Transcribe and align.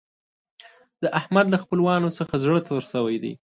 د 1.01 1.03
احمد 1.19 1.45
له 1.53 1.57
خپلوانو 1.63 2.09
څخه 2.17 2.33
زړه 2.43 2.59
تور 2.67 2.83
شوی 2.91 3.17
دی. 3.23 3.33